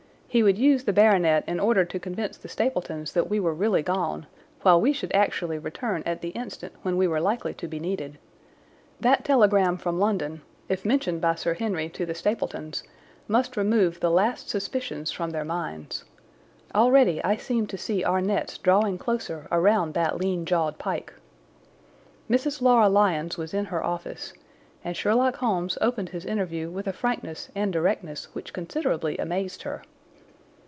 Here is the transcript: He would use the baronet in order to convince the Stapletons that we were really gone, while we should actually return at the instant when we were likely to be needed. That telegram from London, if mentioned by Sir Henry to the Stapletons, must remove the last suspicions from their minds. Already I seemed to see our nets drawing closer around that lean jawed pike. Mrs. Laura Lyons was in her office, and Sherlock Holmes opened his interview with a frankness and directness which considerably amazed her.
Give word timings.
He 0.33 0.43
would 0.43 0.57
use 0.57 0.85
the 0.85 0.93
baronet 0.93 1.43
in 1.45 1.59
order 1.59 1.83
to 1.83 1.99
convince 1.99 2.37
the 2.37 2.47
Stapletons 2.47 3.11
that 3.11 3.29
we 3.29 3.37
were 3.41 3.53
really 3.53 3.81
gone, 3.83 4.27
while 4.61 4.79
we 4.79 4.93
should 4.93 5.11
actually 5.11 5.57
return 5.59 6.03
at 6.05 6.21
the 6.21 6.29
instant 6.29 6.71
when 6.83 6.95
we 6.95 7.05
were 7.05 7.19
likely 7.19 7.53
to 7.55 7.67
be 7.67 7.81
needed. 7.81 8.17
That 9.01 9.25
telegram 9.25 9.75
from 9.75 9.99
London, 9.99 10.41
if 10.69 10.85
mentioned 10.85 11.19
by 11.19 11.35
Sir 11.35 11.55
Henry 11.55 11.89
to 11.89 12.05
the 12.05 12.15
Stapletons, 12.15 12.81
must 13.27 13.57
remove 13.57 13.99
the 13.99 14.09
last 14.09 14.47
suspicions 14.49 15.11
from 15.11 15.31
their 15.31 15.43
minds. 15.43 16.05
Already 16.73 17.21
I 17.25 17.35
seemed 17.35 17.69
to 17.71 17.77
see 17.77 18.01
our 18.01 18.21
nets 18.21 18.57
drawing 18.57 18.97
closer 18.97 19.49
around 19.51 19.95
that 19.95 20.15
lean 20.17 20.45
jawed 20.45 20.77
pike. 20.77 21.11
Mrs. 22.29 22.61
Laura 22.61 22.87
Lyons 22.87 23.37
was 23.37 23.53
in 23.53 23.65
her 23.65 23.83
office, 23.83 24.31
and 24.81 24.95
Sherlock 24.95 25.35
Holmes 25.35 25.77
opened 25.81 26.07
his 26.11 26.23
interview 26.23 26.69
with 26.69 26.87
a 26.87 26.93
frankness 26.93 27.49
and 27.53 27.73
directness 27.73 28.33
which 28.33 28.53
considerably 28.53 29.17
amazed 29.17 29.63
her. 29.63 29.81